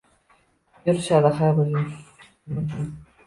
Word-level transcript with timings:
Yurishadi 0.87 1.31
xar 1.41 1.53
bir 1.59 1.69
yumushim 1.75 2.89